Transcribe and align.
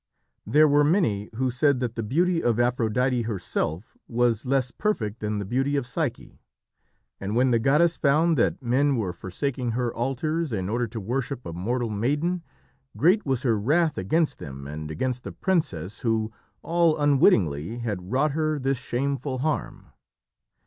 There 0.47 0.67
were 0.67 0.83
many 0.83 1.29
who 1.35 1.51
said 1.51 1.79
that 1.79 1.93
the 1.93 2.01
beauty 2.01 2.41
of 2.41 2.59
Aphrodite 2.59 3.21
herself 3.25 3.95
was 4.07 4.47
less 4.47 4.71
perfect 4.71 5.19
than 5.19 5.37
the 5.37 5.45
beauty 5.45 5.75
of 5.75 5.85
Psyche, 5.85 6.41
and 7.19 7.35
when 7.35 7.51
the 7.51 7.59
goddess 7.59 7.97
found 7.97 8.35
that 8.35 8.63
men 8.63 8.95
were 8.95 9.13
forsaking 9.13 9.73
her 9.73 9.93
altars 9.93 10.51
in 10.51 10.69
order 10.69 10.87
to 10.87 10.99
worship 10.99 11.45
a 11.45 11.53
mortal 11.53 11.91
maiden, 11.91 12.41
great 12.97 13.27
was 13.27 13.43
her 13.43 13.59
wrath 13.59 13.95
against 13.95 14.39
them 14.39 14.65
and 14.65 14.89
against 14.89 15.21
the 15.23 15.31
princess 15.31 15.99
who, 15.99 16.31
all 16.63 16.97
unwittingly, 16.99 17.77
had 17.77 18.11
wrought 18.11 18.31
her 18.31 18.57
this 18.57 18.79
shameful 18.79 19.37
harm. 19.37 19.91